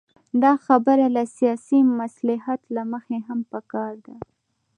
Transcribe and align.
دا 0.43 0.53
خبره 0.65 1.05
له 1.15 1.23
سیاسي 1.37 1.79
مصلحت 2.01 2.61
له 2.75 2.83
مخې 2.91 3.17
هم 3.27 3.39
پکار 3.51 3.93
ده. 4.05 4.15